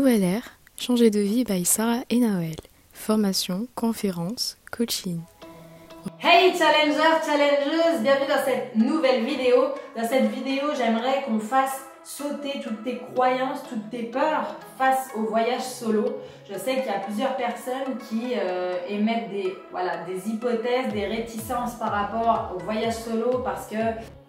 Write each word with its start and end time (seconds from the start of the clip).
Nouvelle 0.00 0.24
ère, 0.24 0.58
changer 0.78 1.10
de 1.10 1.20
vie 1.20 1.44
by 1.44 1.62
Sarah 1.66 2.04
et 2.08 2.20
Noël. 2.20 2.56
Formation, 2.90 3.66
conférence, 3.74 4.56
coaching. 4.72 5.20
Hey 6.22 6.56
challengers, 6.56 7.20
challengeuses, 7.26 8.00
bienvenue 8.00 8.26
dans 8.26 8.42
cette 8.42 8.76
nouvelle 8.76 9.26
vidéo. 9.26 9.74
Dans 9.94 10.08
cette 10.08 10.30
vidéo, 10.30 10.68
j'aimerais 10.74 11.24
qu'on 11.26 11.38
fasse 11.38 11.84
sauter 12.02 12.62
toutes 12.64 12.82
tes 12.82 12.96
croyances, 13.12 13.62
toutes 13.68 13.90
tes 13.90 14.04
peurs 14.04 14.56
face 14.78 15.10
au 15.14 15.24
voyage 15.24 15.64
solo. 15.64 16.16
Je 16.50 16.56
sais 16.56 16.76
qu'il 16.76 16.86
y 16.86 16.88
a 16.88 17.00
plusieurs 17.00 17.36
personnes 17.36 17.98
qui 18.08 18.32
euh, 18.38 18.78
émettent 18.88 19.28
des, 19.28 19.54
voilà, 19.70 19.98
des 20.04 20.30
hypothèses, 20.30 20.94
des 20.94 21.08
réticences 21.08 21.74
par 21.74 21.92
rapport 21.92 22.56
au 22.56 22.58
voyage 22.60 22.94
solo 22.94 23.42
parce 23.44 23.66
que 23.66 23.76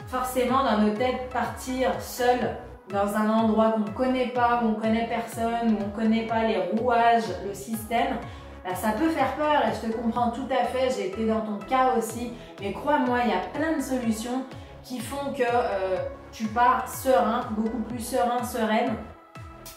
forcément 0.08 0.66
dans 0.66 0.80
nos 0.80 0.94
têtes, 0.94 1.30
partir 1.32 1.94
seul 2.02 2.58
dans 2.92 3.16
un 3.16 3.30
endroit 3.30 3.72
qu'on 3.72 3.80
ne 3.80 3.90
connaît 3.90 4.28
pas, 4.28 4.62
où 4.64 4.70
on 4.70 4.74
connaît 4.74 5.08
personne, 5.08 5.74
où 5.74 5.84
on 5.84 5.88
ne 5.88 5.96
connaît 5.96 6.28
pas 6.28 6.44
les 6.44 6.58
rouages, 6.58 7.24
le 7.48 7.54
système, 7.54 8.18
bah, 8.64 8.76
ça 8.76 8.92
peut 8.92 9.10
faire 9.10 9.36
peur 9.36 9.64
et 9.66 9.74
je 9.74 9.92
te 9.92 9.98
comprends 9.98 10.32
tout 10.32 10.48
à 10.52 10.66
fait, 10.66 10.90
j'ai 10.96 11.08
été 11.08 11.26
dans 11.26 11.42
ton 11.42 11.58
cas 11.58 11.96
aussi, 11.98 12.34
mais 12.60 12.74
crois-moi, 12.74 13.20
il 13.26 13.32
y 13.32 13.34
a 13.34 13.40
plein 13.54 13.78
de 13.78 13.82
solutions 13.82 14.46
qui 14.84 15.00
font 15.00 15.34
que 15.34 15.44
euh, 15.44 15.98
tu 16.32 16.46
pars 16.46 16.88
serein, 16.88 17.42
beaucoup 17.52 17.82
plus 17.82 18.00
serein, 18.00 18.44
sereine. 18.44 18.94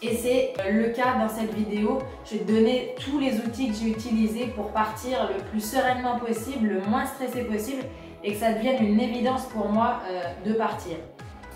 Et 0.02 0.16
c'est 0.16 0.52
euh, 0.60 0.72
le 0.72 0.92
cas 0.92 1.14
dans 1.18 1.28
cette 1.28 1.54
vidéo. 1.54 1.98
Je 2.24 2.34
vais 2.34 2.44
te 2.44 2.52
donner 2.52 2.94
tous 3.00 3.18
les 3.18 3.38
outils 3.38 3.68
que 3.68 3.74
j'ai 3.74 3.88
utilisés 3.88 4.46
pour 4.48 4.70
partir 4.70 5.30
le 5.34 5.42
plus 5.44 5.60
sereinement 5.60 6.18
possible, 6.18 6.68
le 6.68 6.80
moins 6.82 7.06
stressé 7.06 7.44
possible 7.44 7.82
et 8.22 8.32
que 8.32 8.38
ça 8.38 8.52
devienne 8.52 8.84
une 8.84 9.00
évidence 9.00 9.44
pour 9.46 9.68
moi 9.68 10.00
euh, 10.10 10.22
de 10.46 10.54
partir. 10.54 10.96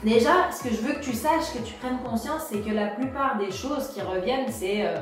Déjà, 0.04 0.50
ce 0.52 0.62
que 0.62 0.74
je 0.74 0.80
veux 0.80 0.94
que 0.94 1.04
tu 1.04 1.12
saches, 1.12 1.52
que 1.52 1.58
tu 1.58 1.74
prennes 1.74 1.98
conscience, 2.04 2.46
c'est 2.50 2.60
que 2.60 2.70
la 2.70 2.86
plupart 2.86 3.36
des 3.36 3.50
choses 3.50 3.88
qui 3.88 4.00
reviennent, 4.00 4.50
c'est 4.50 4.86
euh, 4.86 4.96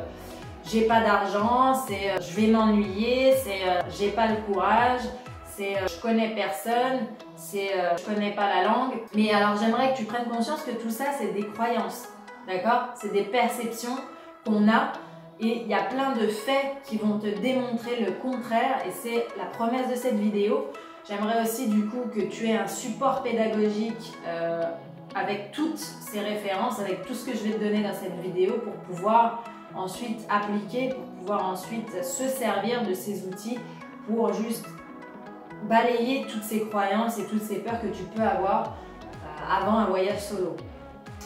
j'ai 0.65 0.83
pas 0.83 1.01
d'argent, 1.01 1.75
c'est 1.87 2.11
euh, 2.11 2.19
je 2.21 2.41
vais 2.41 2.47
m'ennuyer, 2.47 3.35
c'est 3.37 3.61
j'ai 3.99 4.09
pas 4.09 4.27
le 4.29 4.37
courage, 4.47 5.03
c'est 5.45 5.75
je 5.87 6.01
connais 6.01 6.35
personne, 6.35 7.07
c'est 7.37 7.71
je 7.99 8.05
connais 8.05 8.33
pas 8.33 8.49
la 8.49 8.65
langue. 8.65 8.93
Mais 9.15 9.33
alors 9.33 9.57
j'aimerais 9.57 9.93
que 9.93 9.99
tu 9.99 10.05
prennes 10.05 10.29
conscience 10.29 10.63
que 10.63 10.73
tout 10.73 10.91
ça, 10.91 11.05
c'est 11.19 11.33
des 11.35 11.47
croyances, 11.47 12.09
d'accord? 12.47 12.89
C'est 12.95 13.13
des 13.13 13.25
perceptions 13.25 13.97
qu'on 14.47 14.69
a 14.69 14.93
et 15.39 15.63
il 15.63 15.69
y 15.69 15.75
a 15.75 15.83
plein 15.83 16.13
de 16.13 16.27
faits 16.29 16.77
qui 16.85 16.97
vont 16.97 17.19
te 17.19 17.27
démontrer 17.27 18.01
le 18.01 18.13
contraire 18.13 18.79
et 18.87 18.91
c'est 18.91 19.27
la 19.37 19.45
promesse 19.45 19.91
de 19.91 19.95
cette 19.95 20.19
vidéo. 20.19 20.71
J'aimerais 21.09 21.41
aussi 21.41 21.69
du 21.69 21.87
coup 21.87 22.09
que 22.13 22.23
tu 22.23 22.49
aies 22.49 22.57
un 22.57 22.67
support 22.67 23.23
pédagogique 23.23 24.13
euh, 24.27 24.65
avec 25.15 25.53
toutes 25.53 25.79
ces 25.79 26.19
références, 26.19 26.81
avec 26.81 27.07
tout 27.07 27.15
ce 27.15 27.31
que 27.31 27.37
je 27.37 27.45
vais 27.45 27.53
te 27.53 27.61
donner 27.63 27.83
dans 27.85 27.95
cette 27.95 28.19
vidéo 28.21 28.55
pour 28.55 28.73
pouvoir 28.73 29.45
ensuite 29.77 30.27
appliquer, 30.29 30.89
pour 30.89 31.05
pouvoir 31.21 31.47
ensuite 31.47 32.03
se 32.03 32.27
servir 32.27 32.83
de 32.83 32.93
ces 32.93 33.25
outils 33.29 33.59
pour 34.09 34.33
juste 34.33 34.67
balayer 35.69 36.27
toutes 36.27 36.43
ces 36.43 36.67
croyances 36.67 37.19
et 37.21 37.27
toutes 37.27 37.43
ces 37.43 37.61
peurs 37.61 37.81
que 37.81 37.87
tu 37.87 38.03
peux 38.03 38.23
avoir 38.23 38.63
euh, 38.65 39.63
avant 39.63 39.79
un 39.79 39.87
voyage 39.87 40.21
solo. 40.21 40.57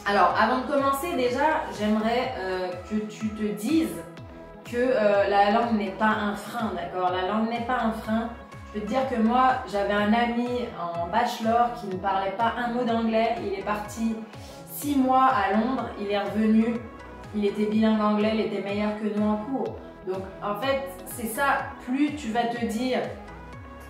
Alors, 0.05 0.35
avant 0.39 0.59
de 0.59 0.67
commencer, 0.67 1.15
déjà, 1.15 1.63
j'aimerais 1.79 2.33
euh, 2.37 2.69
que 2.87 2.97
tu 3.05 3.29
te 3.29 3.43
dises 3.43 3.95
que 4.63 4.93
la 5.29 5.51
langue 5.51 5.73
n'est 5.77 5.91
pas 5.91 6.05
un 6.07 6.35
frein, 6.35 6.71
d'accord? 6.75 7.11
La 7.11 7.27
langue 7.27 7.49
n'est 7.49 7.65
pas 7.65 7.79
un 7.81 7.91
frein. 7.91 8.29
Je 8.73 8.79
peux 8.79 8.85
te 8.85 8.89
dire 8.89 9.09
que 9.09 9.15
moi, 9.15 9.55
j'avais 9.69 9.91
un 9.91 10.13
ami 10.13 10.47
en 10.79 11.07
bachelor 11.07 11.73
qui 11.73 11.87
ne 11.87 11.95
parlait 11.95 12.31
pas 12.31 12.53
un 12.57 12.69
mot 12.69 12.85
d'anglais. 12.85 13.35
Il 13.43 13.59
est 13.59 13.63
parti 13.63 14.15
six 14.71 14.95
mois 14.95 15.25
à 15.25 15.51
Londres. 15.51 15.89
Il 15.99 16.09
est 16.09 16.19
revenu. 16.19 16.77
Il 17.35 17.45
était 17.45 17.65
bilingue 17.65 17.99
anglais. 17.99 18.31
Il 18.33 18.39
était 18.39 18.61
meilleur 18.61 18.91
que 18.97 19.07
nous 19.13 19.27
en 19.27 19.35
cours. 19.37 19.75
Donc, 20.07 20.23
en 20.41 20.55
fait, 20.61 20.83
c'est 21.05 21.27
ça. 21.27 21.63
Plus 21.85 22.15
tu 22.15 22.29
vas 22.29 22.45
te 22.45 22.63
dire, 22.65 22.99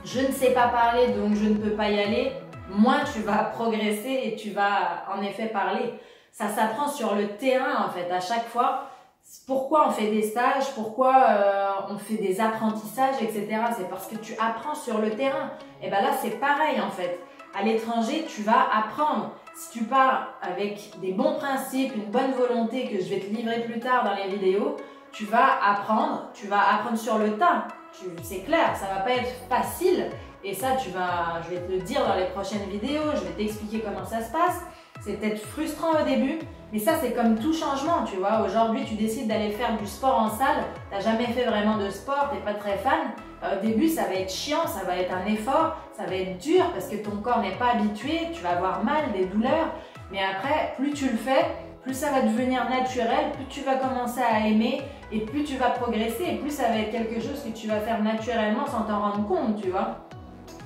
je 0.03 0.21
ne 0.21 0.31
sais 0.31 0.51
pas 0.51 0.69
parler, 0.69 1.09
donc 1.09 1.35
je 1.35 1.47
ne 1.47 1.55
peux 1.55 1.75
pas 1.75 1.89
y 1.89 2.01
aller, 2.01 2.31
moins 2.69 3.03
tu 3.13 3.21
vas 3.21 3.43
progresser 3.43 4.21
et 4.23 4.35
tu 4.35 4.49
vas 4.49 5.05
en 5.15 5.21
effet 5.21 5.45
parler. 5.45 5.93
Ça 6.31 6.47
s'apprend 6.47 6.87
sur 6.87 7.13
le 7.13 7.27
terrain, 7.27 7.85
en 7.85 7.89
fait, 7.91 8.11
à 8.11 8.19
chaque 8.19 8.47
fois 8.47 8.87
pourquoi 9.47 9.87
on 9.87 9.91
fait 9.91 10.11
des 10.11 10.23
stages, 10.23 10.73
pourquoi 10.75 11.15
euh, 11.29 11.69
on 11.89 11.97
fait 11.97 12.15
des 12.15 12.39
apprentissages, 12.41 13.15
etc. 13.21 13.47
C'est 13.77 13.89
parce 13.89 14.07
que 14.07 14.15
tu 14.15 14.33
apprends 14.39 14.75
sur 14.75 14.99
le 14.99 15.11
terrain. 15.11 15.51
Et 15.81 15.89
bien 15.89 16.01
là, 16.01 16.11
c'est 16.21 16.39
pareil 16.39 16.79
en 16.81 16.89
fait. 16.89 17.19
À 17.57 17.63
l'étranger, 17.63 18.25
tu 18.27 18.43
vas 18.43 18.67
apprendre. 18.73 19.31
Si 19.55 19.79
tu 19.79 19.83
pars 19.83 20.33
avec 20.41 20.91
des 21.01 21.11
bons 21.11 21.35
principes, 21.35 21.95
une 21.95 22.09
bonne 22.09 22.31
volonté 22.31 22.87
que 22.87 23.03
je 23.03 23.09
vais 23.09 23.19
te 23.19 23.33
livrer 23.33 23.61
plus 23.61 23.79
tard 23.79 24.03
dans 24.03 24.15
les 24.15 24.29
vidéos, 24.29 24.77
tu 25.11 25.25
vas 25.25 25.61
apprendre, 25.63 26.29
tu 26.33 26.47
vas 26.47 26.75
apprendre 26.75 26.97
sur 26.97 27.17
le 27.17 27.37
tas. 27.37 27.67
C'est 28.23 28.43
clair, 28.43 28.75
ça 28.75 28.93
va 28.93 29.01
pas 29.01 29.11
être 29.11 29.33
facile. 29.49 30.09
Et 30.43 30.53
ça, 30.53 30.71
tu 30.75 30.89
vas, 30.89 31.41
je 31.43 31.55
vais 31.55 31.61
te 31.61 31.71
le 31.71 31.79
dire 31.79 32.05
dans 32.07 32.15
les 32.15 32.25
prochaines 32.25 32.67
vidéos, 32.69 33.11
je 33.13 33.21
vais 33.21 33.33
t'expliquer 33.33 33.81
comment 33.81 34.05
ça 34.05 34.21
se 34.21 34.31
passe. 34.31 34.61
C'est 35.01 35.13
peut-être 35.13 35.39
frustrant 35.39 35.99
au 35.99 36.05
début, 36.05 36.37
mais 36.71 36.77
ça 36.77 36.93
c'est 37.01 37.13
comme 37.13 37.35
tout 37.35 37.53
changement, 37.53 38.03
tu 38.05 38.17
vois. 38.17 38.41
Aujourd'hui, 38.45 38.85
tu 38.85 38.93
décides 38.93 39.27
d'aller 39.27 39.49
faire 39.49 39.75
du 39.75 39.87
sport 39.87 40.19
en 40.19 40.29
salle, 40.29 40.63
t'as 40.91 40.99
jamais 40.99 41.25
fait 41.25 41.43
vraiment 41.43 41.77
de 41.77 41.89
sport, 41.89 42.29
t'es 42.31 42.39
pas 42.39 42.53
très 42.53 42.77
fan. 42.77 42.99
Euh, 43.43 43.57
au 43.57 43.65
début, 43.65 43.89
ça 43.89 44.03
va 44.03 44.13
être 44.13 44.31
chiant, 44.31 44.67
ça 44.67 44.85
va 44.85 44.95
être 44.97 45.11
un 45.11 45.25
effort, 45.25 45.75
ça 45.97 46.05
va 46.05 46.15
être 46.15 46.37
dur 46.37 46.63
parce 46.71 46.87
que 46.87 46.97
ton 46.97 47.17
corps 47.17 47.41
n'est 47.41 47.57
pas 47.57 47.71
habitué, 47.71 48.29
tu 48.31 48.43
vas 48.43 48.51
avoir 48.51 48.83
mal, 48.83 49.11
des 49.11 49.25
douleurs. 49.25 49.73
Mais 50.11 50.19
après, 50.23 50.73
plus 50.77 50.91
tu 50.91 51.05
le 51.05 51.17
fais, 51.17 51.47
plus 51.81 51.95
ça 51.95 52.11
va 52.11 52.21
devenir 52.21 52.69
naturel, 52.69 53.31
plus 53.33 53.45
tu 53.45 53.61
vas 53.61 53.77
commencer 53.77 54.21
à 54.21 54.47
aimer 54.47 54.83
et 55.11 55.21
plus 55.21 55.43
tu 55.43 55.57
vas 55.57 55.71
progresser 55.71 56.25
et 56.29 56.35
plus 56.35 56.51
ça 56.51 56.67
va 56.67 56.77
être 56.77 56.91
quelque 56.91 57.19
chose 57.19 57.41
que 57.43 57.57
tu 57.57 57.67
vas 57.67 57.79
faire 57.79 58.03
naturellement 58.03 58.67
sans 58.67 58.83
t'en 58.83 58.99
rendre 58.99 59.27
compte, 59.27 59.59
tu 59.59 59.71
vois. 59.71 59.97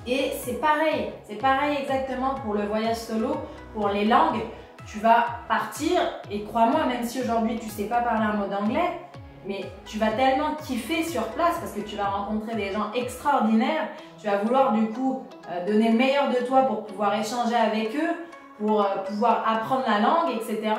Et 0.06 0.32
c'est 0.38 0.60
pareil, 0.60 1.10
c'est 1.24 1.36
pareil 1.36 1.78
exactement 1.82 2.34
pour 2.44 2.54
le 2.54 2.66
voyage 2.66 2.96
solo, 2.96 3.36
pour 3.74 3.88
les 3.88 4.04
langues. 4.04 4.42
Tu 4.86 5.00
vas 5.00 5.26
partir 5.48 6.00
et 6.30 6.44
crois-moi, 6.44 6.86
même 6.86 7.02
si 7.02 7.20
aujourd'hui 7.20 7.58
tu 7.58 7.68
sais 7.68 7.84
pas 7.84 8.02
parler 8.02 8.24
un 8.24 8.34
mot 8.34 8.46
d'anglais, 8.46 9.00
mais 9.46 9.64
tu 9.84 9.98
vas 9.98 10.12
tellement 10.12 10.54
kiffer 10.64 11.02
sur 11.02 11.24
place 11.28 11.58
parce 11.58 11.72
que 11.72 11.80
tu 11.80 11.96
vas 11.96 12.06
rencontrer 12.06 12.54
des 12.54 12.72
gens 12.72 12.92
extraordinaires. 12.94 13.88
Tu 14.20 14.28
vas 14.28 14.38
vouloir 14.38 14.72
du 14.72 14.86
coup 14.88 15.24
euh, 15.50 15.66
donner 15.66 15.90
le 15.90 15.98
meilleur 15.98 16.30
de 16.30 16.44
toi 16.46 16.62
pour 16.62 16.84
pouvoir 16.84 17.18
échanger 17.18 17.56
avec 17.56 17.94
eux, 17.96 18.14
pour 18.58 18.82
euh, 18.82 18.96
pouvoir 19.08 19.44
apprendre 19.46 19.84
la 19.88 19.98
langue, 20.00 20.36
etc. 20.36 20.72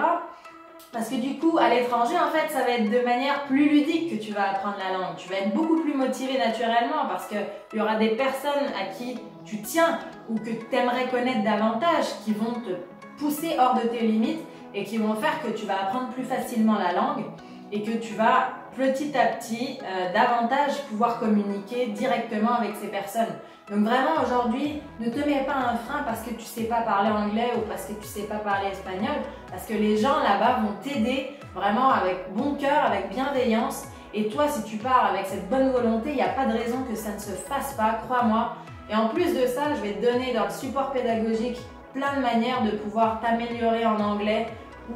Parce 0.94 1.10
que 1.10 1.16
du 1.16 1.38
coup, 1.38 1.58
à 1.58 1.70
l'étranger, 1.70 2.16
en 2.16 2.32
fait, 2.32 2.52
ça 2.52 2.64
va 2.64 2.72
être 2.72 2.90
de 2.90 3.04
manière 3.04 3.44
plus 3.44 3.68
ludique 3.70 4.10
que 4.10 4.24
tu 4.24 4.32
vas 4.32 4.52
apprendre 4.52 4.78
la 4.78 4.98
langue. 4.98 5.16
Tu 5.18 5.28
vas 5.30 5.38
être 5.38 5.54
beaucoup 5.54 5.82
plus 5.82 5.94
motivé 5.94 6.38
naturellement 6.38 7.08
parce 7.10 7.28
qu'il 7.28 7.46
y 7.74 7.82
aura 7.82 7.98
des 7.98 8.10
personnes 8.10 8.68
à 8.80 8.94
qui 8.94 9.20
tu 9.46 9.62
tiens 9.62 10.00
ou 10.30 10.36
que 10.36 10.50
tu 10.50 10.76
aimerais 10.76 11.08
connaître 11.10 11.44
davantage 11.44 12.06
qui 12.24 12.34
vont 12.34 12.54
te 12.54 12.72
pousser 13.20 13.58
hors 13.60 13.76
de 13.76 13.88
tes 13.88 14.00
limites 14.00 14.42
et 14.74 14.84
qui 14.86 14.98
vont 14.98 15.16
faire 15.16 15.42
que 15.42 15.50
tu 15.50 15.66
vas 15.66 15.84
apprendre 15.84 16.10
plus 16.10 16.24
facilement 16.24 16.78
la 16.78 16.94
langue 16.94 17.26
et 17.72 17.82
que 17.82 17.92
tu 17.98 18.14
vas 18.14 18.50
petit 18.78 19.18
à 19.18 19.26
petit 19.26 19.80
euh, 19.84 20.14
davantage 20.14 20.84
pouvoir 20.90 21.20
communiquer 21.20 21.88
directement 21.88 22.54
avec 22.60 22.76
ces 22.76 22.88
personnes. 22.88 23.34
Donc 23.70 23.80
vraiment 23.80 24.22
aujourd'hui, 24.24 24.82
ne 25.00 25.10
te 25.10 25.18
mets 25.28 25.44
pas 25.44 25.56
un 25.56 25.76
frein 25.76 26.04
parce 26.06 26.22
que 26.22 26.30
tu 26.30 26.46
sais 26.46 26.66
pas 26.66 26.82
parler 26.82 27.10
anglais 27.10 27.52
ou 27.58 27.62
parce 27.68 27.86
que 27.86 27.94
tu 27.94 28.08
sais 28.08 28.22
pas 28.22 28.36
parler 28.36 28.70
espagnol, 28.70 29.16
parce 29.50 29.66
que 29.66 29.74
les 29.74 29.98
gens 29.98 30.20
là-bas 30.20 30.60
vont 30.62 30.74
t'aider 30.82 31.32
vraiment 31.54 31.90
avec 31.90 32.34
bon 32.34 32.54
cœur, 32.54 32.86
avec 32.86 33.10
bienveillance. 33.10 33.88
Et 34.14 34.30
toi, 34.30 34.48
si 34.48 34.64
tu 34.64 34.78
pars 34.78 35.12
avec 35.12 35.26
cette 35.26 35.50
bonne 35.50 35.72
volonté, 35.72 36.12
il 36.12 36.16
n'y 36.16 36.22
a 36.22 36.30
pas 36.30 36.46
de 36.46 36.54
raison 36.58 36.84
que 36.90 36.96
ça 36.96 37.14
ne 37.14 37.20
se 37.20 37.32
fasse 37.32 37.74
pas, 37.74 38.00
crois-moi. 38.06 38.54
Et 38.90 38.96
en 38.96 39.10
plus 39.10 39.34
de 39.36 39.46
ça, 39.48 39.74
je 39.76 39.82
vais 39.82 39.94
te 39.96 40.06
donner 40.06 40.34
dans 40.34 40.46
le 40.46 40.52
support 40.52 40.92
pédagogique 40.92 41.58
plein 41.94 42.16
de 42.16 42.22
manières 42.22 42.64
de 42.64 42.72
pouvoir 42.72 43.20
t'améliorer 43.20 43.86
en 43.86 44.00
anglais 44.00 44.48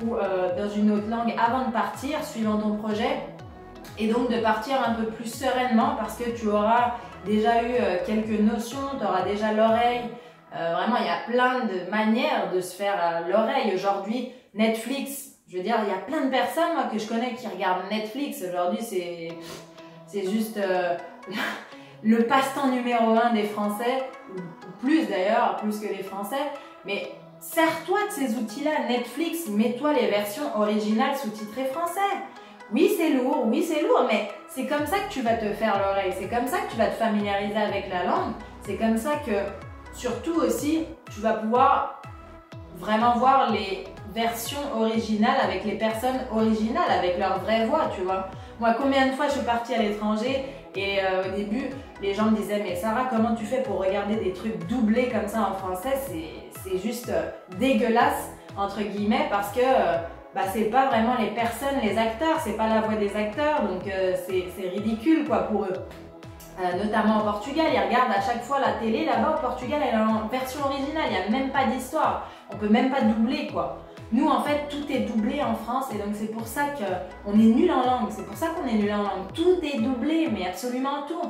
ou 0.02 0.16
euh, 0.16 0.56
dans 0.58 0.70
une 0.70 0.92
autre 0.92 1.10
langue 1.10 1.36
avant 1.38 1.68
de 1.68 1.74
partir, 1.74 2.24
suivant 2.24 2.58
ton 2.58 2.78
projet. 2.78 3.18
Et 3.98 4.08
donc 4.08 4.30
de 4.30 4.40
partir 4.40 4.76
un 4.84 4.94
peu 4.94 5.06
plus 5.06 5.32
sereinement 5.32 5.96
parce 6.00 6.18
que 6.18 6.30
tu 6.32 6.48
auras 6.48 6.96
déjà 7.26 7.64
eu 7.64 7.74
euh, 7.80 7.98
quelques 8.06 8.40
notions, 8.40 8.98
tu 9.00 9.06
auras 9.06 9.24
déjà 9.24 9.54
l'oreille. 9.54 10.02
Euh, 10.56 10.74
vraiment, 10.76 10.98
il 10.98 11.06
y 11.06 11.10
a 11.10 11.22
plein 11.28 11.66
de 11.66 11.90
manières 11.90 12.52
de 12.54 12.60
se 12.62 12.76
faire 12.76 12.96
euh, 13.02 13.30
l'oreille. 13.30 13.74
Aujourd'hui, 13.74 14.32
Netflix, 14.54 15.36
je 15.48 15.58
veux 15.58 15.64
dire, 15.64 15.78
il 15.84 15.90
y 15.90 15.94
a 15.94 16.00
plein 16.00 16.26
de 16.26 16.30
personnes 16.30 16.72
que 16.92 16.98
je 16.98 17.08
connais 17.08 17.34
qui 17.36 17.48
regardent 17.48 17.90
Netflix. 17.90 18.44
Aujourd'hui, 18.48 18.80
c'est, 18.82 20.30
juste 20.30 20.60
le 22.04 22.24
passe-temps 22.24 22.68
numéro 22.68 23.12
un 23.12 23.34
des 23.34 23.44
Français, 23.44 24.04
plus 24.82 25.08
d'ailleurs, 25.08 25.58
plus 25.58 25.80
que 25.80 25.88
les 25.88 26.04
Français. 26.04 26.52
Mais 26.86 27.12
sers-toi 27.40 28.00
de 28.08 28.12
ces 28.12 28.36
outils-là, 28.36 28.88
Netflix, 28.90 29.48
mets-toi 29.48 29.94
les 29.94 30.08
versions 30.08 30.58
originales 30.58 31.16
sous-titrées 31.16 31.66
français. 31.66 32.00
Oui, 32.74 32.94
c'est 32.98 33.10
lourd, 33.10 33.46
oui, 33.48 33.64
c'est 33.64 33.82
lourd, 33.82 34.06
mais 34.08 34.30
c'est 34.48 34.66
comme 34.66 34.86
ça 34.86 35.00
que 35.00 35.12
tu 35.12 35.22
vas 35.22 35.34
te 35.34 35.52
faire 35.54 35.78
l'oreille, 35.78 36.14
c'est 36.18 36.30
comme 36.30 36.48
ça 36.48 36.60
que 36.60 36.72
tu 36.72 36.78
vas 36.78 36.88
te 36.88 36.96
familiariser 36.96 37.58
avec 37.58 37.90
la 37.90 38.06
langue, 38.06 38.34
c'est 38.62 38.76
comme 38.76 38.98
ça 38.98 39.12
que, 39.26 39.32
surtout 39.94 40.36
aussi, 40.36 40.86
tu 41.14 41.20
vas 41.20 41.34
pouvoir 41.34 42.02
vraiment 42.78 43.18
voir 43.18 43.52
les 43.52 43.84
version 44.14 44.60
originale 44.76 45.38
avec 45.44 45.64
les 45.64 45.78
personnes 45.78 46.20
originales, 46.32 46.90
avec 46.90 47.18
leur 47.18 47.40
vraie 47.40 47.66
voix, 47.66 47.90
tu 47.96 48.02
vois. 48.02 48.28
Moi, 48.60 48.76
combien 48.80 49.08
de 49.08 49.14
fois 49.14 49.28
je 49.28 49.34
suis 49.34 49.46
partie 49.46 49.74
à 49.74 49.82
l'étranger 49.82 50.46
et 50.76 51.00
euh, 51.00 51.28
au 51.28 51.36
début, 51.36 51.70
les 52.02 52.14
gens 52.14 52.26
me 52.26 52.36
disaient 52.36 52.62
Mais 52.64 52.76
Sarah, 52.76 53.08
comment 53.10 53.36
tu 53.36 53.46
fais 53.46 53.62
pour 53.62 53.80
regarder 53.80 54.16
des 54.16 54.34
trucs 54.34 54.68
doublés 54.68 55.10
comme 55.10 55.28
ça 55.28 55.50
en 55.50 55.54
français? 55.54 55.94
C'est 56.64 56.78
juste 56.78 57.10
euh, 57.10 57.30
dégueulasse, 57.58 58.32
entre 58.58 58.82
guillemets, 58.82 59.28
parce 59.30 59.52
que 59.52 59.62
euh, 59.62 59.98
bah, 60.34 60.42
c'est 60.54 60.66
pas 60.66 60.88
vraiment 60.88 61.16
les 61.20 61.32
personnes, 61.32 61.80
les 61.84 61.98
acteurs, 61.98 62.40
c'est 62.40 62.58
pas 62.58 62.68
la 62.68 62.82
voix 62.82 62.96
des 62.96 63.16
acteurs, 63.16 63.64
donc 63.64 63.82
c'est 64.28 64.70
ridicule 64.70 65.28
quoi 65.28 65.40
pour 65.40 65.66
eux. 65.66 65.74
notamment 66.82 67.20
au 67.20 67.24
Portugal, 67.24 67.68
ils 67.74 67.80
regardent 67.80 68.12
à 68.12 68.22
chaque 68.22 68.42
fois 68.44 68.60
la 68.60 68.74
télé 68.74 69.06
là-bas 69.06 69.38
au 69.38 69.42
Portugal, 69.42 69.82
elle 69.86 70.00
est 70.00 70.02
en 70.02 70.28
version 70.28 70.62
originale, 70.66 71.06
il 71.10 71.18
n'y 71.18 71.38
a 71.38 71.40
même 71.40 71.50
pas 71.50 71.66
d'histoire, 71.66 72.30
on 72.54 72.58
peut 72.58 72.70
même 72.70 72.90
pas 72.90 73.02
doubler 73.02 73.48
quoi. 73.48 73.80
Nous, 74.14 74.28
en 74.28 74.42
fait, 74.42 74.68
tout 74.70 74.92
est 74.92 75.02
doublé 75.02 75.42
en 75.42 75.56
France 75.56 75.86
et 75.94 75.98
donc 75.98 76.14
c'est 76.14 76.32
pour 76.32 76.46
ça 76.46 76.64
qu'on 76.78 77.32
est 77.34 77.38
nul 77.38 77.72
en 77.72 77.86
langue. 77.86 78.10
C'est 78.10 78.26
pour 78.26 78.36
ça 78.36 78.48
qu'on 78.48 78.68
est 78.68 78.74
nul 78.74 78.92
en 78.92 79.04
langue. 79.04 79.32
Tout 79.34 79.60
est 79.64 79.80
doublé, 79.80 80.28
mais 80.32 80.48
absolument 80.48 81.04
tout. 81.08 81.22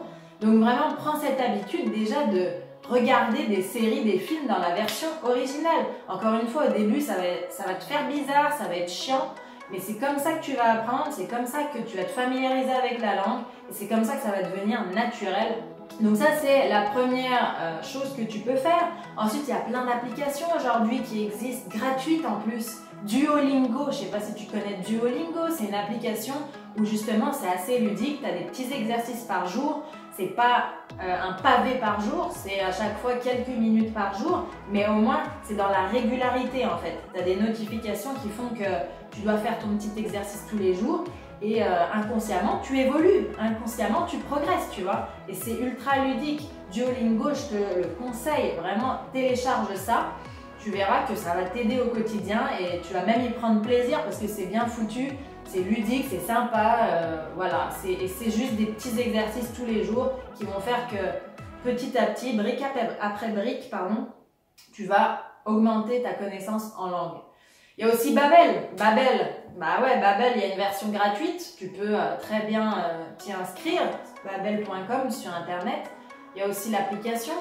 Donc 0.41 0.55
vraiment, 0.55 0.95
prends 0.97 1.15
cette 1.15 1.39
habitude 1.39 1.91
déjà 1.91 2.25
de 2.25 2.49
regarder 2.89 3.47
des 3.47 3.61
séries, 3.61 4.03
des 4.03 4.19
films 4.19 4.47
dans 4.47 4.59
la 4.59 4.75
version 4.75 5.07
originale. 5.23 5.85
Encore 6.07 6.33
une 6.41 6.47
fois, 6.47 6.65
au 6.67 6.71
début, 6.71 7.01
ça 7.01 7.13
va, 7.13 7.23
ça 7.49 7.63
va 7.65 7.75
te 7.75 7.83
faire 7.83 8.07
bizarre, 8.07 8.51
ça 8.57 8.65
va 8.65 8.75
être 8.75 8.91
chiant, 8.91 9.33
mais 9.71 9.79
c'est 9.79 9.95
comme 9.95 10.17
ça 10.17 10.33
que 10.33 10.43
tu 10.43 10.53
vas 10.53 10.73
apprendre, 10.73 11.07
c'est 11.11 11.29
comme 11.29 11.45
ça 11.45 11.59
que 11.73 11.79
tu 11.79 11.97
vas 11.97 12.03
te 12.03 12.11
familiariser 12.11 12.73
avec 12.73 12.99
la 12.99 13.15
langue 13.15 13.41
et 13.69 13.73
c'est 13.73 13.87
comme 13.87 14.03
ça 14.03 14.15
que 14.15 14.23
ça 14.23 14.31
va 14.31 14.43
devenir 14.43 14.83
naturel 14.93 15.55
donc 15.99 16.17
ça, 16.17 16.27
c'est 16.39 16.69
la 16.69 16.83
première 16.83 17.55
euh, 17.59 17.81
chose 17.83 18.15
que 18.17 18.23
tu 18.23 18.39
peux 18.39 18.55
faire. 18.55 18.87
Ensuite, 19.17 19.43
il 19.47 19.51
y 19.51 19.57
a 19.57 19.59
plein 19.61 19.85
d'applications 19.85 20.47
aujourd'hui 20.55 21.01
qui 21.01 21.25
existent 21.25 21.69
gratuites 21.69 22.25
en 22.25 22.39
plus. 22.39 22.77
Duolingo, 23.03 23.85
je 23.85 23.87
ne 23.87 23.91
sais 23.91 24.05
pas 24.05 24.19
si 24.19 24.33
tu 24.35 24.45
connais 24.45 24.79
Duolingo, 24.85 25.49
c'est 25.55 25.65
une 25.65 25.73
application 25.73 26.35
où 26.77 26.85
justement 26.85 27.31
c'est 27.33 27.47
assez 27.47 27.79
ludique, 27.79 28.21
tu 28.21 28.27
as 28.27 28.33
des 28.33 28.45
petits 28.45 28.71
exercices 28.71 29.23
par 29.23 29.47
jour. 29.47 29.83
C'est 30.13 30.35
pas 30.35 30.73
euh, 31.01 31.29
un 31.29 31.33
pavé 31.41 31.75
par 31.75 32.01
jour, 32.01 32.31
c'est 32.35 32.59
à 32.59 32.71
chaque 32.71 32.97
fois 32.99 33.13
quelques 33.13 33.47
minutes 33.47 33.93
par 33.93 34.13
jour, 34.13 34.45
mais 34.69 34.87
au 34.87 34.93
moins 34.93 35.23
c'est 35.43 35.55
dans 35.55 35.69
la 35.69 35.87
régularité 35.87 36.65
en 36.65 36.77
fait. 36.77 36.97
Tu 37.13 37.19
as 37.19 37.23
des 37.23 37.37
notifications 37.37 38.13
qui 38.21 38.29
font 38.29 38.49
que 38.49 38.69
tu 39.11 39.21
dois 39.21 39.37
faire 39.37 39.57
ton 39.59 39.69
petit 39.77 39.91
exercice 39.97 40.45
tous 40.49 40.57
les 40.57 40.73
jours 40.73 41.05
et 41.41 41.63
euh, 41.63 41.67
inconsciemment, 41.93 42.59
tu 42.63 42.77
évolues, 42.77 43.27
inconsciemment, 43.39 44.05
tu 44.05 44.17
progresses, 44.17 44.69
tu 44.71 44.81
vois. 44.81 45.09
Et 45.27 45.33
c'est 45.33 45.57
ultra 45.59 46.05
ludique. 46.05 46.47
Duolingo, 46.71 47.29
je 47.29 47.55
te 47.55 47.79
le 47.79 47.87
conseille, 47.99 48.53
vraiment, 48.59 48.99
télécharge 49.11 49.73
ça. 49.75 50.11
Tu 50.63 50.69
verras 50.69 51.03
que 51.07 51.15
ça 51.15 51.33
va 51.33 51.45
t'aider 51.45 51.79
au 51.81 51.87
quotidien 51.87 52.41
et 52.59 52.79
tu 52.81 52.93
vas 52.93 53.03
même 53.03 53.25
y 53.25 53.29
prendre 53.29 53.61
plaisir 53.61 54.03
parce 54.03 54.17
que 54.17 54.27
c'est 54.27 54.45
bien 54.45 54.67
foutu, 54.67 55.13
c'est 55.51 55.61
ludique, 55.61 56.05
c'est 56.09 56.25
sympa. 56.25 56.87
Euh, 56.89 57.25
voilà, 57.35 57.69
c'est 57.81 58.31
juste 58.31 58.53
des 58.53 58.67
petits 58.67 58.99
exercices 58.99 59.51
tous 59.53 59.65
les 59.65 59.83
jours 59.83 60.11
qui 60.35 60.45
vont 60.45 60.59
faire 60.59 60.87
que 60.87 61.69
petit 61.69 61.97
à 61.97 62.05
petit, 62.05 62.33
brique 62.33 62.63
après 63.01 63.29
brique, 63.29 63.69
pardon, 63.69 64.07
tu 64.73 64.85
vas 64.85 65.23
augmenter 65.45 66.01
ta 66.01 66.13
connaissance 66.13 66.71
en 66.77 66.89
langue. 66.89 67.17
Il 67.77 67.85
y 67.85 67.89
a 67.89 67.93
aussi 67.93 68.13
Babel. 68.13 68.69
Babel, 68.77 69.27
bah 69.57 69.81
ouais, 69.81 69.99
Babel, 69.99 70.33
il 70.35 70.41
y 70.41 70.45
a 70.45 70.47
une 70.49 70.57
version 70.57 70.89
gratuite. 70.89 71.55
Tu 71.57 71.67
peux 71.67 71.95
euh, 71.95 72.17
très 72.21 72.45
bien 72.45 72.73
euh, 72.77 73.03
t'y 73.17 73.33
inscrire. 73.33 73.81
Babel.com 74.23 75.09
sur 75.09 75.33
internet. 75.33 75.89
Il 76.35 76.41
y 76.41 76.43
a 76.43 76.47
aussi 76.47 76.69
l'application. 76.69 77.33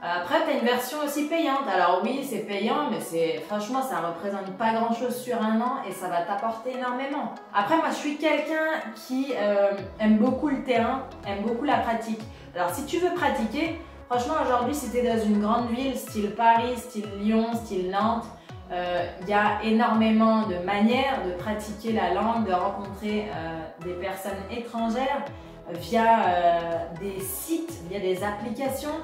Après, 0.00 0.44
tu 0.44 0.50
as 0.50 0.58
une 0.60 0.64
version 0.64 0.98
aussi 1.04 1.24
payante. 1.24 1.66
Alors 1.72 2.00
oui, 2.04 2.24
c'est 2.28 2.46
payant, 2.46 2.88
mais 2.90 3.00
c'est 3.00 3.42
franchement, 3.48 3.82
ça 3.82 4.00
représente 4.00 4.56
pas 4.56 4.72
grand-chose 4.72 5.16
sur 5.16 5.42
un 5.42 5.60
an 5.60 5.78
et 5.88 5.92
ça 5.92 6.08
va 6.08 6.22
t'apporter 6.22 6.76
énormément. 6.76 7.34
Après, 7.52 7.76
moi, 7.76 7.86
je 7.90 7.96
suis 7.96 8.16
quelqu'un 8.16 8.80
qui 8.94 9.34
euh, 9.36 9.72
aime 9.98 10.18
beaucoup 10.18 10.48
le 10.48 10.62
terrain, 10.62 11.02
aime 11.26 11.42
beaucoup 11.42 11.64
la 11.64 11.78
pratique. 11.78 12.20
Alors, 12.54 12.70
si 12.70 12.84
tu 12.84 12.98
veux 12.98 13.12
pratiquer, 13.12 13.80
franchement, 14.08 14.34
aujourd'hui, 14.44 14.74
si 14.74 14.88
tu 14.90 14.98
es 14.98 15.02
dans 15.02 15.20
une 15.20 15.40
grande 15.40 15.68
ville, 15.70 15.96
style 15.96 16.30
Paris, 16.30 16.76
style 16.76 17.08
Lyon, 17.20 17.54
style 17.54 17.90
Nantes, 17.90 18.26
il 18.70 18.74
euh, 18.74 19.06
y 19.26 19.32
a 19.32 19.62
énormément 19.64 20.46
de 20.46 20.64
manières 20.64 21.24
de 21.26 21.32
pratiquer 21.32 21.92
la 21.92 22.14
langue, 22.14 22.46
de 22.46 22.52
rencontrer 22.52 23.28
euh, 23.34 23.84
des 23.84 23.94
personnes 23.94 24.38
étrangères 24.50 25.24
via 25.72 26.88
des 26.98 27.20
sites, 27.20 27.72
via 27.90 28.00
des 28.00 28.24
applications, 28.24 28.94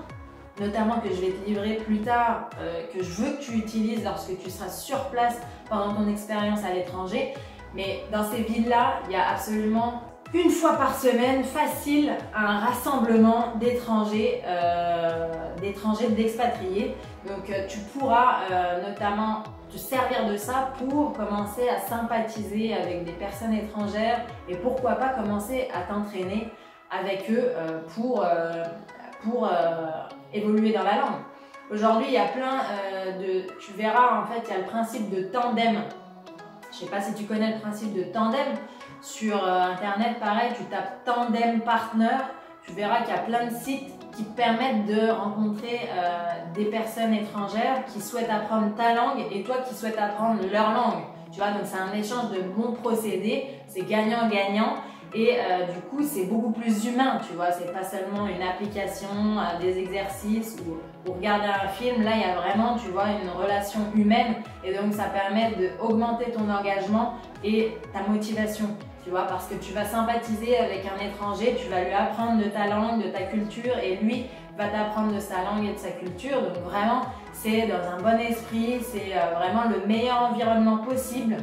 notamment 0.61 1.01
que 1.01 1.09
je 1.09 1.21
vais 1.21 1.31
te 1.31 1.47
livrer 1.47 1.75
plus 1.77 2.01
tard, 2.01 2.49
que 2.93 3.03
je 3.03 3.11
veux 3.11 3.33
que 3.37 3.43
tu 3.43 3.53
utilises 3.53 4.05
lorsque 4.05 4.39
tu 4.39 4.51
seras 4.51 4.69
sur 4.69 4.99
place 5.11 5.37
pendant 5.69 5.95
ton 5.95 6.09
expérience 6.09 6.61
à 6.65 6.73
l'étranger. 6.73 7.35
Mais 7.75 8.05
dans 8.13 8.25
ces 8.25 8.43
villes-là, 8.43 9.01
il 9.07 9.13
y 9.13 9.17
a 9.17 9.31
absolument 9.31 10.03
une 10.33 10.51
fois 10.51 10.75
par 10.75 10.97
semaine, 10.97 11.45
facile, 11.45 12.13
un 12.35 12.59
rassemblement 12.59 13.55
d'étrangers, 13.59 14.43
d'étrangers, 15.61 16.09
d'expatriés. 16.09 16.95
Donc 17.27 17.51
tu 17.69 17.79
pourras 17.99 18.43
notamment 18.87 19.43
te 19.75 19.79
servir 19.79 20.29
de 20.29 20.37
ça 20.37 20.73
pour 20.79 21.13
commencer 21.13 21.69
à 21.69 21.81
sympathiser 21.81 22.75
avec 22.75 23.05
des 23.05 23.13
personnes 23.13 23.55
étrangères 23.55 24.25
et 24.49 24.55
pourquoi 24.55 24.93
pas 24.93 25.09
commencer 25.09 25.69
à 25.75 25.83
t'entraîner 25.83 26.49
avec 26.91 27.29
eux 27.31 27.51
euh, 27.57 27.81
pour, 27.95 28.25
euh, 28.25 28.63
pour 29.25 29.47
euh, 29.47 29.51
évoluer 30.35 30.73
dans 30.73 30.83
la 30.83 30.97
langue. 30.97 31.23
Aujourd'hui, 31.71 32.09
il 32.09 32.15
y 32.15 32.19
a 32.19 32.27
plein 32.27 32.59
de... 33.19 33.47
Tu 33.59 33.73
verras, 33.73 34.21
en 34.21 34.27
fait, 34.27 34.43
il 34.45 34.51
y 34.51 34.55
a 34.55 34.59
le 34.59 34.67
principe 34.67 35.09
de 35.09 35.23
tandem. 35.23 35.83
Je 36.71 36.79
sais 36.79 36.87
pas 36.87 37.01
si 37.01 37.15
tu 37.15 37.25
connais 37.25 37.55
le 37.55 37.61
principe 37.61 37.95
de 37.95 38.03
tandem. 38.03 38.47
Sur 39.01 39.37
Internet, 39.47 40.19
pareil, 40.21 40.53
tu 40.57 40.65
tapes 40.65 41.05
tandem 41.05 41.61
partner. 41.61 42.19
Tu 42.67 42.73
verras 42.73 43.03
qu'il 43.03 43.15
y 43.15 43.19
a 43.19 43.23
plein 43.23 43.47
de 43.47 43.55
sites 43.55 43.95
qui 44.17 44.23
permettent 44.25 44.87
de 44.87 45.11
rencontrer 45.11 45.89
euh, 45.93 46.53
des 46.55 46.67
personnes 46.67 47.13
étrangères 47.13 47.85
qui 47.93 48.01
souhaitent 48.01 48.31
apprendre 48.31 48.75
ta 48.77 48.95
langue 48.95 49.25
et 49.31 49.43
toi 49.43 49.57
qui 49.69 49.75
souhaites 49.75 49.99
apprendre 49.99 50.41
leur 50.53 50.73
langue. 50.73 51.03
Tu 51.33 51.39
vois, 51.39 51.51
donc 51.51 51.63
c'est 51.65 51.79
un 51.79 51.93
échange 51.93 52.31
de 52.31 52.43
bons 52.43 52.73
procédés, 52.73 53.49
c'est 53.67 53.83
gagnant-gagnant 53.83 54.75
et 55.15 55.37
euh, 55.39 55.67
du 55.73 55.81
coup 55.81 56.03
c'est 56.03 56.25
beaucoup 56.25 56.51
plus 56.51 56.87
humain, 56.87 57.21
tu 57.27 57.35
vois, 57.35 57.53
c'est 57.53 57.73
pas 57.73 57.85
seulement 57.85 58.27
une 58.27 58.43
application, 58.43 59.39
euh, 59.39 59.61
des 59.61 59.79
exercices 59.79 60.57
ou, 60.67 61.13
regarder 61.13 61.47
un 61.47 61.69
film, 61.69 62.03
là 62.03 62.13
il 62.15 62.21
y 62.21 62.25
a 62.25 62.35
vraiment, 62.35 62.77
tu 62.77 62.89
vois, 62.91 63.07
une 63.23 63.31
relation 63.31 63.81
humaine. 63.95 64.37
Et 64.65 64.73
donc 64.73 64.93
ça 64.93 65.05
permet 65.05 65.53
d'augmenter 65.55 66.33
ton 66.33 66.49
engagement 66.51 67.15
et 67.45 67.77
ta 67.93 68.03
motivation 68.11 68.69
tu 69.05 69.11
vois, 69.11 69.27
parce 69.27 69.47
que 69.49 69.55
tu 69.57 69.75
vas 69.75 69.85
sympathiser 69.85 70.57
avec 70.57 70.87
un 70.87 71.07
étranger, 71.07 71.57
tu 71.63 71.69
vas 71.69 71.85
lui 71.85 71.93
apprendre 71.93 72.43
de 72.43 72.49
ta 72.49 72.67
langue, 72.69 73.05
de 73.05 73.09
ta 73.11 73.25
culture, 73.25 73.77
et 73.79 73.97
lui 73.97 74.25
va 74.57 74.69
t'apprendre 74.69 75.15
de 75.15 75.21
sa 75.21 75.43
langue 75.43 75.69
et 75.69 75.75
de 75.75 75.79
sa 75.79 75.91
culture. 75.91 76.41
Donc 76.41 76.63
vraiment, 76.65 77.03
c'est 77.35 77.67
dans 77.67 77.87
un 77.87 78.01
bon 78.01 78.19
esprit, 78.19 78.79
c'est 78.81 79.13
euh, 79.15 79.35
vraiment 79.35 79.65
le 79.69 79.87
meilleur 79.87 80.31
environnement 80.31 80.79
possible 80.79 81.37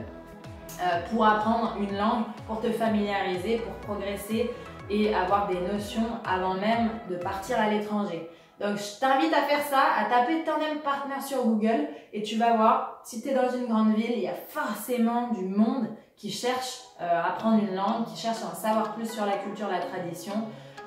pour 1.09 1.25
apprendre 1.25 1.75
une 1.79 1.97
langue, 1.97 2.23
pour 2.47 2.59
te 2.61 2.71
familiariser, 2.71 3.57
pour 3.57 3.73
progresser 3.75 4.49
et 4.89 5.13
avoir 5.13 5.47
des 5.47 5.59
notions 5.59 6.07
avant 6.25 6.55
même 6.55 6.89
de 7.09 7.15
partir 7.15 7.59
à 7.59 7.69
l'étranger. 7.69 8.29
Donc 8.61 8.77
je 8.77 8.99
t'invite 8.99 9.33
à 9.33 9.41
faire 9.41 9.63
ça, 9.63 9.81
à 9.97 10.05
taper 10.05 10.43
Tandem 10.43 10.79
Partner 10.83 11.19
sur 11.19 11.43
Google 11.43 11.87
et 12.13 12.21
tu 12.21 12.37
vas 12.37 12.55
voir, 12.55 13.01
si 13.03 13.21
tu 13.21 13.29
es 13.29 13.33
dans 13.33 13.49
une 13.49 13.65
grande 13.65 13.95
ville, 13.95 14.11
il 14.13 14.21
y 14.21 14.27
a 14.27 14.35
forcément 14.49 15.29
du 15.29 15.45
monde 15.45 15.87
qui 16.15 16.29
cherche 16.29 16.81
euh, 17.01 17.21
à 17.21 17.29
apprendre 17.29 17.63
une 17.63 17.75
langue, 17.75 18.05
qui 18.05 18.15
cherche 18.15 18.43
à 18.43 18.51
en 18.51 18.55
savoir 18.55 18.93
plus 18.93 19.11
sur 19.11 19.25
la 19.25 19.37
culture, 19.37 19.67
la 19.67 19.79
tradition. 19.79 20.33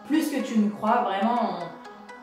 Plus 0.06 0.30
que 0.30 0.40
tu 0.42 0.58
ne 0.60 0.70
crois, 0.70 1.02
vraiment, 1.02 1.58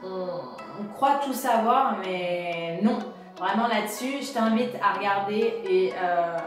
on, 0.04 0.86
croit 0.94 1.20
tout 1.24 1.34
savoir, 1.34 1.98
mais 2.06 2.80
non. 2.82 3.00
Vraiment 3.38 3.68
là-dessus, 3.68 4.22
je 4.22 4.34
t'invite 4.34 4.76
à 4.82 4.98
regarder 4.98 5.62
et 5.68 5.92
euh, 6.02 6.38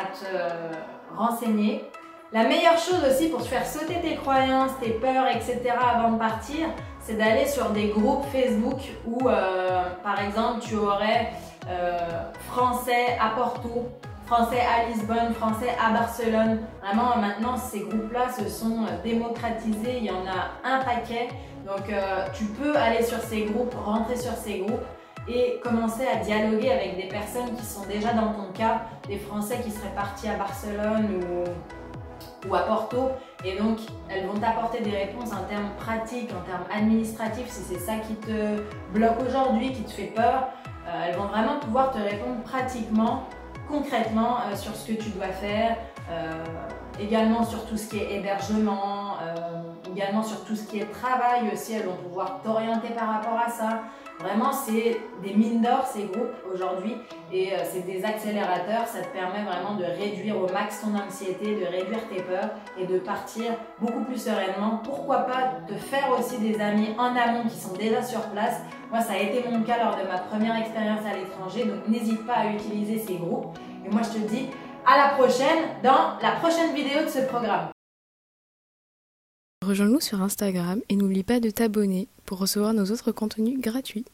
à 0.00 0.04
te 0.06 1.16
renseigner. 1.16 1.84
La 2.32 2.44
meilleure 2.44 2.78
chose 2.78 3.02
aussi 3.08 3.28
pour 3.28 3.42
te 3.42 3.48
faire 3.48 3.66
sauter 3.66 4.00
tes 4.00 4.16
croyances, 4.16 4.72
tes 4.80 4.90
peurs, 4.90 5.26
etc. 5.28 5.60
avant 5.78 6.12
de 6.12 6.18
partir, 6.18 6.66
c'est 7.00 7.14
d'aller 7.14 7.46
sur 7.46 7.70
des 7.70 7.88
groupes 7.88 8.24
Facebook 8.32 8.80
où, 9.06 9.28
euh, 9.28 9.84
par 10.02 10.20
exemple, 10.20 10.60
tu 10.60 10.74
aurais 10.76 11.32
français 12.50 13.16
à 13.20 13.30
Porto, 13.36 13.88
français 14.26 14.60
à 14.60 14.88
Lisbonne, 14.88 15.34
français 15.34 15.74
à 15.80 15.92
Barcelone. 15.92 16.60
Vraiment, 16.82 17.16
maintenant, 17.16 17.56
ces 17.56 17.80
groupes-là 17.80 18.32
se 18.32 18.48
sont 18.48 18.84
euh, 18.84 19.02
démocratisés. 19.02 19.98
Il 19.98 20.04
y 20.04 20.10
en 20.10 20.24
a 20.26 20.68
un 20.68 20.78
paquet. 20.82 21.28
Donc, 21.66 21.90
euh, 21.90 22.26
tu 22.32 22.44
peux 22.44 22.76
aller 22.76 23.02
sur 23.02 23.18
ces 23.18 23.42
groupes, 23.42 23.74
rentrer 23.74 24.16
sur 24.16 24.32
ces 24.32 24.60
groupes 24.60 24.84
et 25.28 25.60
commencer 25.62 26.06
à 26.06 26.16
dialoguer 26.16 26.70
avec 26.70 26.96
des 26.96 27.08
personnes 27.08 27.54
qui 27.56 27.64
sont 27.64 27.84
déjà 27.86 28.12
dans 28.12 28.32
ton 28.32 28.52
cas, 28.52 28.82
des 29.08 29.18
Français 29.18 29.60
qui 29.64 29.70
seraient 29.70 29.94
partis 29.94 30.28
à 30.28 30.36
Barcelone 30.36 31.20
ou, 32.46 32.54
à 32.54 32.60
Porto. 32.60 33.10
Et 33.44 33.56
donc, 33.56 33.78
elles 34.10 34.26
vont 34.26 34.38
t'apporter 34.38 34.80
des 34.80 34.90
réponses 34.90 35.32
en 35.32 35.44
termes 35.48 35.70
pratiques, 35.78 36.30
en 36.30 36.44
termes 36.44 36.64
administratifs, 36.74 37.48
si 37.48 37.62
c'est 37.62 37.80
ça 37.80 37.94
qui 37.96 38.14
te 38.16 38.62
bloque 38.92 39.20
aujourd'hui, 39.26 39.72
qui 39.72 39.82
te 39.82 39.90
fait 39.90 40.12
peur. 40.14 40.48
Euh, 40.86 41.06
elles 41.08 41.16
vont 41.16 41.26
vraiment 41.26 41.58
pouvoir 41.58 41.90
te 41.90 41.98
répondre 41.98 42.42
pratiquement 42.44 43.24
concrètement 43.66 44.36
sur 44.54 44.76
ce 44.76 44.92
que 44.92 45.02
tu 45.02 45.08
dois 45.08 45.28
faire, 45.28 45.78
également 47.00 47.44
sur 47.44 47.64
tout 47.64 47.78
ce 47.78 47.88
qui 47.88 47.96
est 47.96 48.16
hébergement, 48.16 49.16
également 49.94 50.22
sur 50.22 50.44
tout 50.44 50.56
ce 50.56 50.66
qui 50.66 50.80
est 50.80 50.90
travail 50.90 51.50
aussi, 51.52 51.74
elles 51.74 51.86
vont 51.86 51.96
pouvoir 51.96 52.40
t'orienter 52.42 52.88
par 52.88 53.08
rapport 53.08 53.38
à 53.38 53.48
ça. 53.48 53.82
Vraiment, 54.20 54.52
c'est 54.52 55.00
des 55.24 55.34
mines 55.34 55.60
d'or 55.60 55.84
ces 55.86 56.04
groupes 56.04 56.34
aujourd'hui 56.52 56.94
et 57.32 57.52
euh, 57.52 57.56
c'est 57.64 57.84
des 57.84 58.04
accélérateurs. 58.04 58.86
Ça 58.86 59.00
te 59.00 59.08
permet 59.08 59.42
vraiment 59.42 59.74
de 59.74 59.84
réduire 59.84 60.36
au 60.40 60.48
max 60.52 60.82
ton 60.82 60.96
anxiété, 60.96 61.56
de 61.56 61.66
réduire 61.66 62.08
tes 62.08 62.22
peurs 62.22 62.50
et 62.78 62.86
de 62.86 62.98
partir 62.98 63.52
beaucoup 63.80 64.04
plus 64.04 64.18
sereinement. 64.18 64.80
Pourquoi 64.84 65.18
pas 65.18 65.54
te 65.66 65.74
faire 65.74 66.10
aussi 66.16 66.38
des 66.38 66.60
amis 66.60 66.90
en 66.96 67.16
amont 67.16 67.42
qui 67.48 67.58
sont 67.58 67.74
déjà 67.74 68.02
sur 68.02 68.20
place. 68.30 68.60
Moi, 68.90 69.00
ça 69.00 69.14
a 69.14 69.18
été 69.18 69.48
mon 69.48 69.62
cas 69.62 69.82
lors 69.82 69.96
de 69.96 70.06
ma 70.08 70.18
première 70.18 70.56
expérience 70.56 71.00
à 71.04 71.16
l'étranger, 71.16 71.64
donc 71.64 71.88
n'hésite 71.88 72.24
pas 72.24 72.34
à 72.34 72.46
utiliser 72.46 72.98
ces 72.98 73.14
groupes. 73.14 73.58
Et 73.84 73.90
moi, 73.90 74.02
je 74.02 74.20
te 74.20 74.28
dis 74.28 74.48
à 74.86 74.96
la 74.96 75.08
prochaine 75.14 75.64
dans 75.82 76.18
la 76.22 76.32
prochaine 76.40 76.72
vidéo 76.72 77.02
de 77.02 77.08
ce 77.08 77.20
programme. 77.26 77.73
Rejoins-nous 79.64 80.00
sur 80.02 80.20
Instagram 80.20 80.80
et 80.90 80.96
n'oublie 80.96 81.22
pas 81.22 81.40
de 81.40 81.48
t'abonner 81.48 82.06
pour 82.26 82.36
recevoir 82.36 82.74
nos 82.74 82.84
autres 82.90 83.12
contenus 83.12 83.58
gratuits. 83.58 84.04